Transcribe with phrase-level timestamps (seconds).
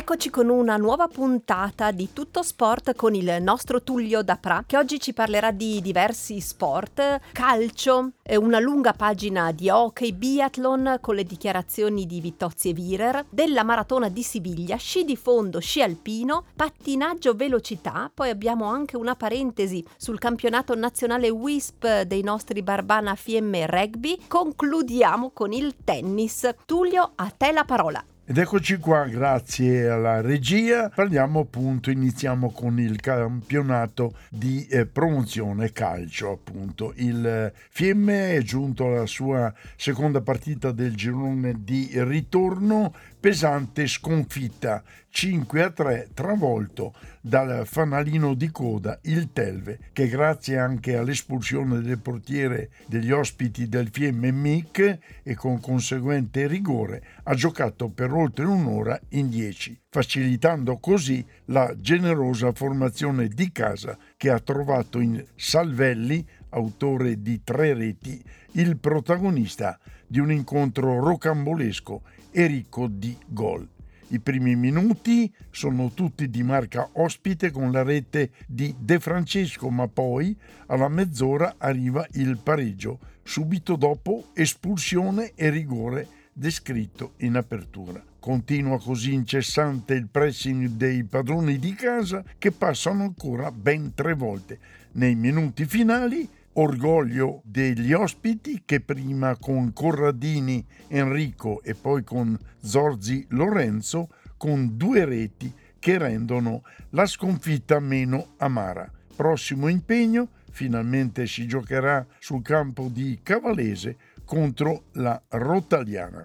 [0.00, 4.98] Eccoci con una nuova puntata di Tutto Sport con il nostro Tullio Dapra che oggi
[4.98, 12.06] ci parlerà di diversi sport, calcio, una lunga pagina di hockey, biathlon con le dichiarazioni
[12.06, 18.10] di Vittozzi e Virer, della maratona di Siviglia, sci di fondo, sci alpino, pattinaggio velocità,
[18.12, 25.30] poi abbiamo anche una parentesi sul campionato nazionale WISP dei nostri Barbana Fiemme Rugby, concludiamo
[25.32, 26.48] con il tennis.
[26.64, 28.02] Tullio, a te la parola.
[28.30, 30.88] Ed eccoci qua, grazie alla regia.
[30.88, 36.92] Parliamo appunto, iniziamo con il campionato di eh, promozione calcio, appunto.
[36.94, 44.80] Il eh, Fiemme è giunto alla sua seconda partita del girone di ritorno pesante sconfitta
[45.08, 51.98] 5 a 3 travolto dal fanalino di coda il Telve che grazie anche all'espulsione del
[51.98, 58.98] portiere degli ospiti del Fiemme Mic e con conseguente rigore ha giocato per oltre un'ora
[59.10, 67.20] in 10 facilitando così la generosa formazione di casa che ha trovato in Salvelli, autore
[67.20, 73.68] di tre reti, il protagonista di un incontro rocambolesco e ricco di gol.
[74.12, 79.86] I primi minuti sono tutti di marca ospite con la rete di De Francesco, ma
[79.86, 88.02] poi alla mezz'ora arriva il pareggio, subito dopo espulsione e rigore descritto in apertura.
[88.18, 94.58] Continua così incessante il pressing dei padroni di casa che passano ancora ben tre volte.
[94.92, 103.26] Nei minuti finali orgoglio degli ospiti che prima con Corradini Enrico e poi con Zorzi
[103.30, 108.90] Lorenzo con due reti che rendono la sconfitta meno amara.
[109.14, 116.24] Prossimo impegno finalmente si giocherà sul campo di Cavalese contro la Rotaliana.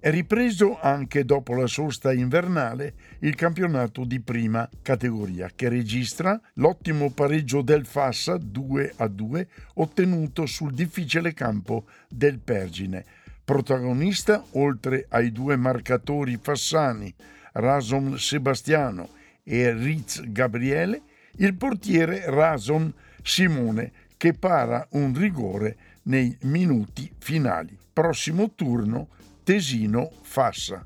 [0.00, 7.10] È ripreso anche dopo la sosta invernale il campionato di prima categoria che registra l'ottimo
[7.10, 13.04] pareggio del Fassa 2 a 2 ottenuto sul difficile campo del Pergine.
[13.44, 17.12] Protagonista, oltre ai due marcatori fassani,
[17.54, 19.08] Rason Sebastiano
[19.42, 21.02] e Riz Gabriele,
[21.38, 22.94] il portiere Rason
[23.24, 27.76] Simone che para un rigore nei minuti finali.
[27.92, 29.08] Prossimo turno
[29.48, 30.84] Tesino Fassa.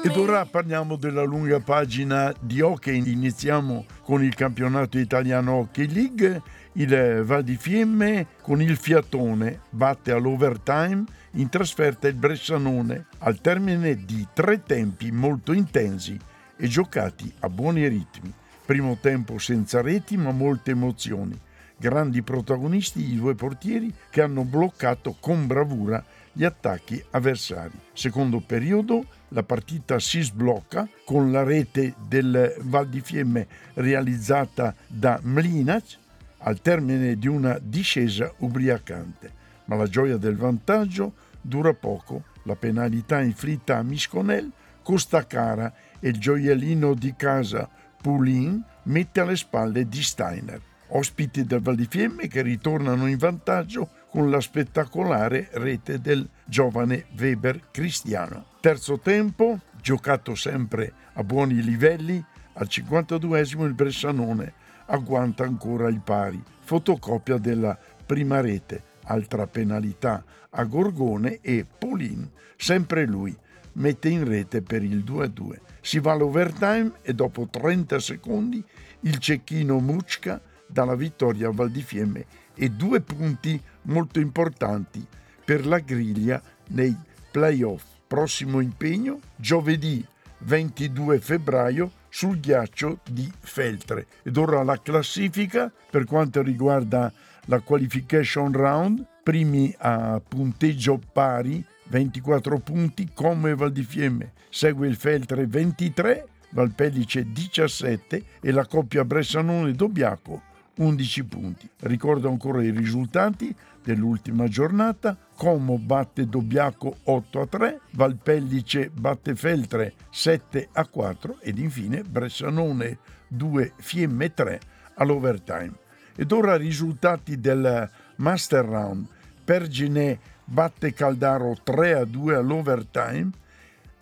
[0.00, 3.02] Ed ora parliamo della lunga pagina di hockey.
[3.10, 6.40] Iniziamo con il campionato italiano Hockey League.
[6.74, 14.04] Il Val di Fiemme con il fiatone batte all'overtime in trasferta il Bressanone al termine
[14.04, 16.16] di tre tempi molto intensi
[16.56, 18.32] e giocati a buoni ritmi.
[18.64, 21.36] Primo tempo senza reti ma molte emozioni.
[21.76, 26.04] Grandi protagonisti i due portieri che hanno bloccato con bravura
[26.38, 27.76] gli attacchi avversari.
[27.92, 35.18] Secondo periodo la partita si sblocca con la rete del Val di Fiemme realizzata da
[35.20, 35.98] Mlinac
[36.38, 39.32] al termine di una discesa ubriacante.
[39.64, 44.48] Ma la gioia del vantaggio dura poco, la penalità inflitta a Misconel
[44.80, 47.68] costa cara e il gioiellino di casa
[48.00, 50.60] Poulin mette alle spalle di Steiner.
[50.90, 57.06] Ospiti del Val di Fiemme che ritornano in vantaggio con la spettacolare rete del giovane
[57.16, 58.46] Weber Cristiano.
[58.60, 62.24] Terzo tempo, giocato sempre a buoni livelli,
[62.54, 64.52] al 52esimo il Bressanone
[64.86, 66.42] agguanta ancora i pari.
[66.60, 73.36] Fotocopia della prima rete, altra penalità a Gorgone e Polin, sempre lui,
[73.74, 75.58] mette in rete per il 2-2.
[75.80, 78.64] Si va all'overtime e dopo 30 secondi
[79.00, 82.26] il cecchino Mucca dà la vittoria a Val di Fiemme
[82.58, 85.06] e due punti molto importanti
[85.44, 86.94] per la griglia nei
[87.30, 87.84] playoff.
[88.06, 90.04] Prossimo impegno giovedì
[90.40, 94.06] 22 febbraio sul ghiaccio di Feltre.
[94.22, 97.12] Ed ora la classifica per quanto riguarda
[97.46, 104.96] la qualification round, primi a punteggio pari 24 punti come Val di Fiemme, segue il
[104.96, 110.47] Feltre 23, Valpellice 17 e la coppia Bressanone-Dobbiaco
[110.78, 111.68] 11 punti.
[111.80, 115.16] Ricordo ancora i risultati dell'ultima giornata.
[115.34, 122.98] Como batte Dobbiaco 8 a 3, Valpellice batte Feltre 7 a 4 ed infine Bressanone
[123.28, 124.60] 2 Fiemme 3
[124.94, 125.72] all'overtime.
[126.16, 129.06] Ed ora risultati del Master Round.
[129.44, 133.30] Pergine batte Caldaro 3 a 2 all'overtime,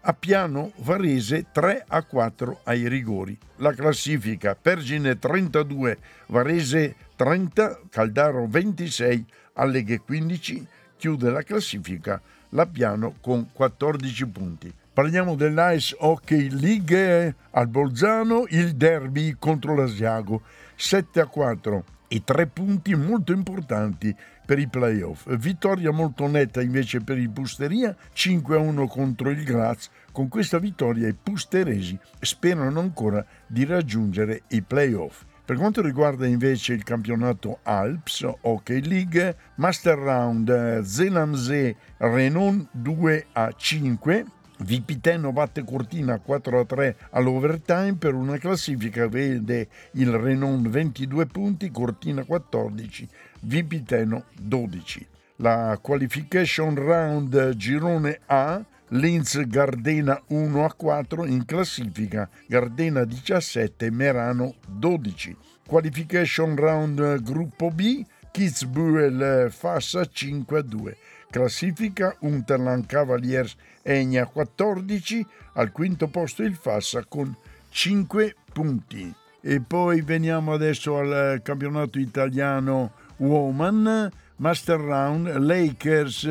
[0.08, 3.36] a Piano Varese 3 a 4 ai rigori.
[3.56, 9.24] La classifica Pergine 32, Varese 30, Caldaro 26,
[9.54, 10.66] Alleghe 15,
[10.96, 12.20] chiude la classifica
[12.50, 14.72] la Piano con 14 punti.
[14.92, 20.42] Parliamo dell'Ice Hockey League al Bolzano, il derby contro l'Asiago
[20.76, 24.14] 7 a 4 e tre punti molto importanti
[24.44, 25.34] per i playoff.
[25.36, 29.90] Vittoria molto netta invece per il Pusteria, 5-1 contro il Graz.
[30.12, 35.24] Con questa vittoria i pusteresi sperano ancora di raggiungere i playoff.
[35.46, 43.52] Per quanto riguarda invece il campionato Alps Hockey League, Master Round Zelamse Renon 2 a
[43.56, 44.24] 5,
[44.58, 52.24] Vipiteno batte Cortina 4-3 all'overtime per una classifica che vede il Renon 22 punti, Cortina
[52.24, 53.06] 14,
[53.40, 55.06] Vipiteno 12.
[55.36, 65.36] La qualification round girone A, Linz Gardena 1 4 in classifica, Gardena 17, Merano 12.
[65.66, 70.96] Qualification round gruppo B, Kitzbühel Fassa 5 2.
[71.30, 77.34] Classifica Unterland Cavaliers Egna 14, al quinto posto il Fassa con
[77.68, 79.14] 5 punti.
[79.40, 86.24] E poi veniamo adesso al campionato italiano Woman, Master Round, Lakers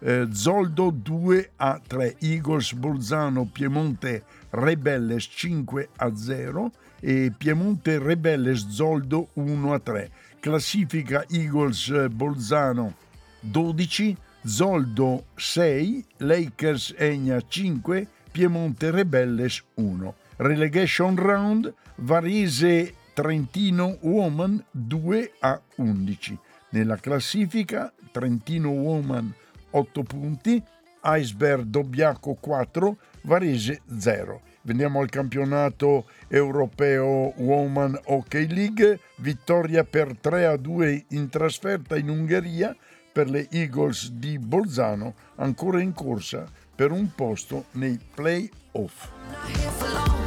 [0.00, 8.68] eh, Zoldo 2 a 3, Eagles Bolzano Piemonte Rebelles 5 a 0 e Piemonte Rebelles
[8.68, 10.10] Zoldo 1 a 3.
[10.40, 12.94] Classifica Eagles Bolzano
[13.40, 20.14] 12, Zoldo 6, Lakers Egna 5, Piemonte Rebelles 1.
[20.36, 26.38] Relegation Round, Varese Trentino Woman 2 a 11.
[26.70, 29.34] Nella classifica Trentino Woman
[29.70, 30.62] 8 punti,
[31.02, 34.42] Iceberg Dobbiaco 4, Varese 0.
[34.62, 42.08] Veniamo al campionato europeo Woman Hockey League, vittoria per 3 a 2 in trasferta in
[42.08, 42.76] Ungheria
[43.18, 50.17] per le Eagles di Bolzano, ancora in corsa per un posto nei play-off.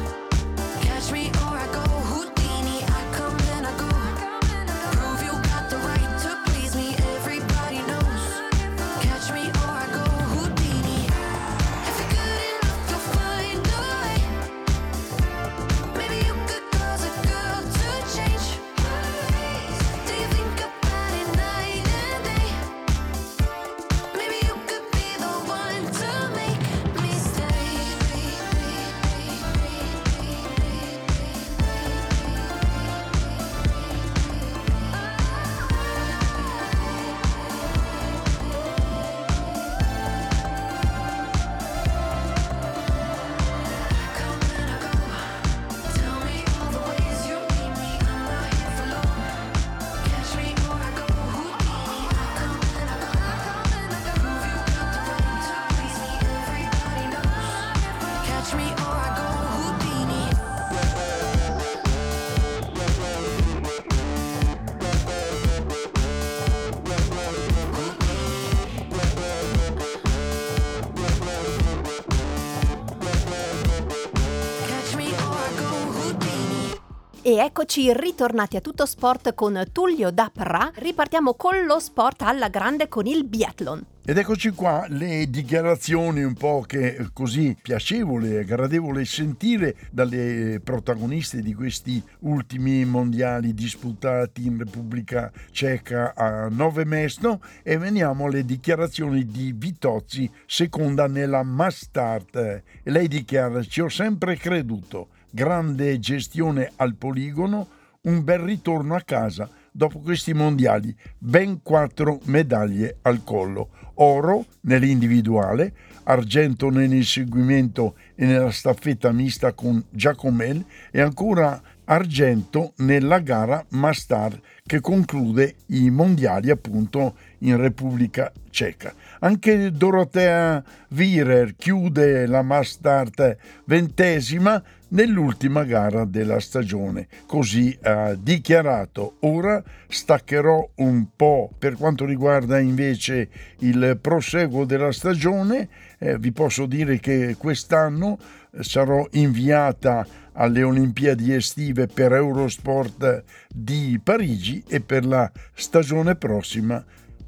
[77.32, 80.70] E eccoci ritornati a tutto sport con Tullio Dapra.
[80.74, 83.86] Ripartiamo con lo sport alla grande con il biathlon.
[84.04, 91.40] Ed eccoci qua le dichiarazioni un po' che così piacevole e gradevole sentire dalle protagoniste
[91.40, 99.24] di questi ultimi mondiali disputati in Repubblica Ceca a Nove Mesto e veniamo alle dichiarazioni
[99.24, 102.62] di Vitozzi, seconda nella Mastart.
[102.82, 107.66] Lei dichiara: Ci ho sempre creduto, grande gestione al poligono,
[108.02, 115.72] un bel ritorno a casa dopo questi mondiali, ben quattro medaglie al collo, oro nell'individuale,
[116.04, 124.80] argento nell'inseguimento e nella staffetta mista con Giacomel e ancora argento nella gara Mastar che
[124.80, 128.94] conclude i mondiali appunto in Repubblica Ceca.
[129.20, 134.62] Anche Dorotea Virer chiude la Mastart ventesima
[134.92, 137.08] nell'ultima gara della stagione.
[137.26, 139.16] Così ha dichiarato.
[139.20, 145.68] Ora staccherò un po' per quanto riguarda invece il proseguo della stagione.
[145.98, 148.18] Eh, vi posso dire che quest'anno
[148.60, 156.82] sarò inviata alle Olimpiadi estive per Eurosport di Parigi e per la stagione prossima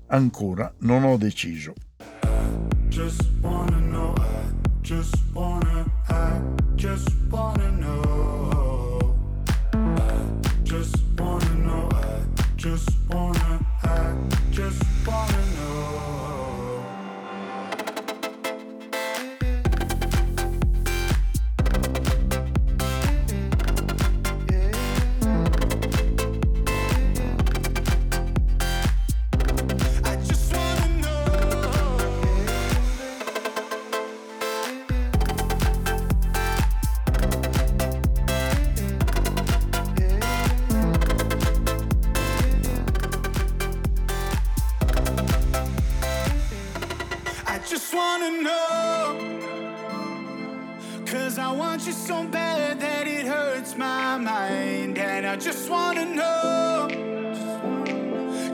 [0.08, 1.74] ancora non ho deciso.
[2.88, 4.52] Just wanna know, I
[4.82, 5.84] just wanna.
[6.08, 9.16] I just wanna know,
[10.64, 11.88] Just wanna know.
[11.90, 12.20] I
[12.56, 14.14] just wanna, I
[14.50, 15.33] just wanna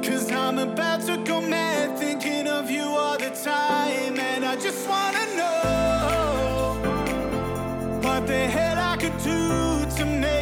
[0.02, 4.18] Cause I'm about to go mad thinking of you all the time.
[4.18, 6.80] And I just wanna know
[8.02, 10.39] what the hell I could do to make.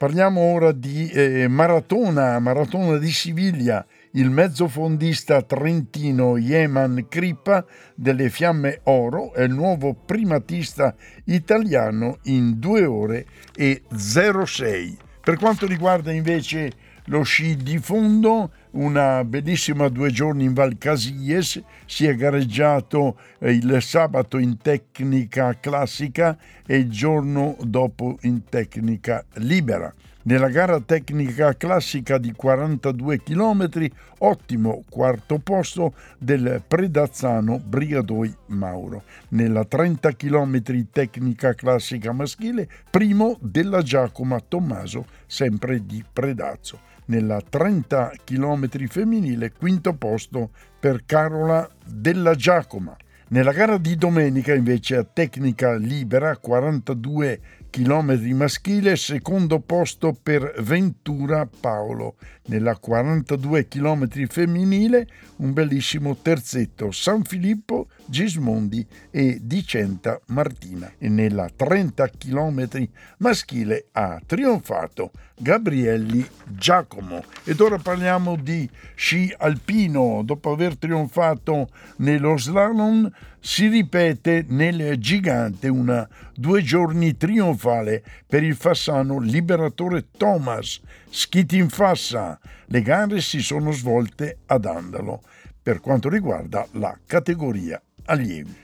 [0.00, 8.80] Parliamo ora di eh, Maratona, Maratona di Siviglia, il mezzofondista trentino Yeman Crippa delle Fiamme
[8.84, 14.96] Oro è il nuovo primatista italiano in 2 ore e 06.
[15.20, 16.72] Per quanto riguarda invece
[17.04, 23.52] lo sci di fondo, una bellissima due giorni in Val Casies, si è gareggiato eh,
[23.52, 26.36] il sabato in tecnica classica
[26.66, 29.92] e il giorno dopo in tecnica libera.
[30.22, 39.04] Nella gara tecnica classica di 42 km, ottimo quarto posto del Predazzano Brigadoi Mauro.
[39.28, 48.12] Nella 30 km tecnica classica maschile, primo della Giacomo Tommaso, sempre di Predazzo nella 30
[48.22, 52.96] km femminile, quinto posto per Carola della Giacoma.
[53.28, 61.48] Nella gara di domenica invece a tecnica libera 42 km maschile, secondo posto per Ventura
[61.48, 62.16] Paolo.
[62.46, 70.92] Nella 42 km femminile un bellissimo terzetto San Filippo, Gismondi e Dicenta Martina.
[70.98, 77.22] E nella 30 km maschile ha trionfato Gabrielli Giacomo.
[77.44, 80.22] Ed ora parliamo di sci alpino.
[80.24, 88.54] Dopo aver trionfato nello slalom si ripete nel gigante una due giorni trionfale per il
[88.54, 92.38] fassano liberatore Thomas, Schiti in Fassa.
[92.66, 95.22] Le gare si sono svolte ad Andalo
[95.62, 98.54] per quanto riguarda la categoria allievi.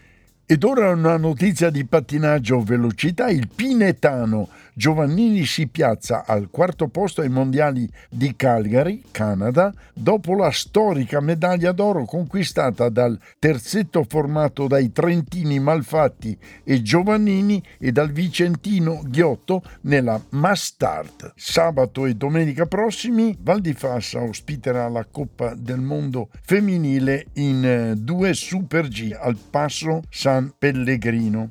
[0.48, 7.22] Ed ora una notizia di pattinaggio velocità, il Pinetano Giovannini si piazza al quarto posto
[7.22, 14.92] ai mondiali di Calgary, Canada, dopo la storica medaglia d'oro conquistata dal terzetto formato dai
[14.92, 21.32] Trentini Malfatti e Giovannini e dal Vicentino Ghiotto nella Mastart.
[21.36, 27.94] Sabato e domenica prossimi Val di Fassa ospiterà la Coppa del Mondo femminile in eh,
[27.96, 31.48] due Super G al Passo San Pellegrino.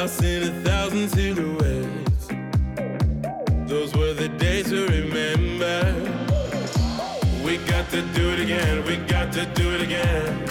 [0.00, 2.28] Lost in a thousand silhouettes.
[3.66, 5.76] Those were the days to remember.
[7.44, 10.46] We got to do it again, we got to do it again.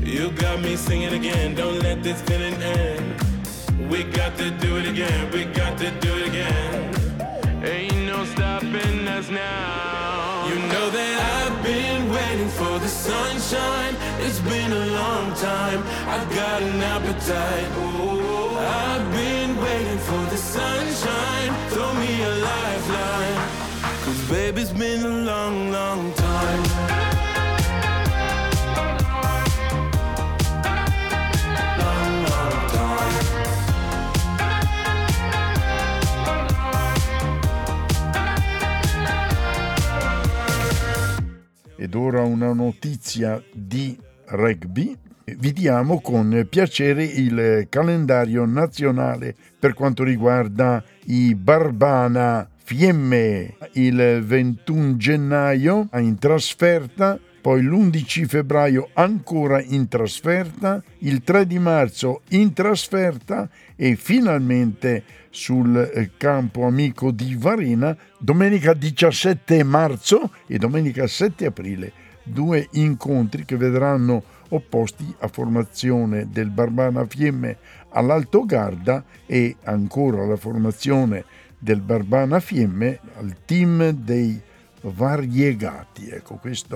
[0.00, 3.04] You got me singing again, don't let this feeling end.
[3.90, 7.64] We got to do it again, we got to do it again.
[7.64, 10.46] Ain't no stopping us now.
[10.48, 13.94] You know that I've been waiting for the sunshine.
[14.20, 15.80] It's been a long time.
[16.14, 17.70] I've got an appetite.
[17.78, 18.23] Ooh,
[18.74, 19.06] I've
[22.22, 23.40] a lifeline.
[24.04, 24.72] Cause baby, it's.
[41.84, 43.94] Ed ora una notizia di
[44.28, 45.03] rugby.
[45.26, 53.56] Vi diamo con piacere il calendario nazionale per quanto riguarda i Barbana Fiemme.
[53.72, 62.20] Il 21 gennaio in trasferta, poi l'11 febbraio ancora in trasferta, il 3 di marzo
[62.30, 71.46] in trasferta e finalmente sul campo amico di Varena domenica 17 marzo e domenica 7
[71.46, 71.92] aprile.
[72.22, 74.22] Due incontri che vedranno
[74.54, 77.56] opposti a formazione del Barbana Fiemme
[77.90, 81.24] all'Alto Garda e ancora la formazione
[81.58, 84.40] del Barbana Fiemme al team dei
[84.82, 86.08] variegati.
[86.08, 86.74] Ecco, questi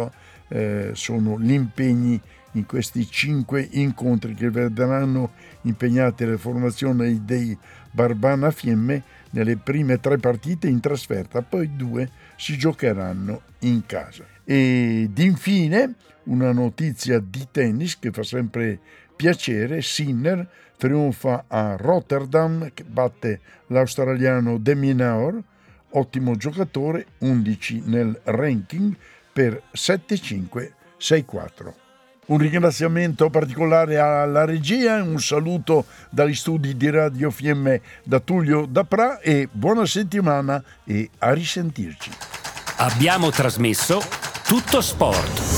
[0.49, 2.20] eh, sono gli impegni
[2.52, 5.32] in questi cinque incontri che vedranno
[5.62, 7.56] impegnate le formazioni dei
[7.90, 14.25] Barbana Fiemme nelle prime tre partite in trasferta, poi due si giocheranno in casa.
[14.44, 15.94] Ed infine
[16.28, 18.78] una notizia di tennis che fa sempre
[19.14, 25.42] piacere, Sinner trionfa a Rotterdam che batte l'australiano De Minaur,
[25.90, 28.94] ottimo giocatore, 11 nel ranking
[29.32, 31.73] per 7-5-6-4.
[32.26, 39.18] Un ringraziamento particolare alla regia, un saluto dagli studi di Radio Fiemme da Tullio Dapra
[39.20, 42.11] e buona settimana e a risentirci.
[42.76, 44.02] Abbiamo trasmesso
[44.47, 45.58] Tutto Sport.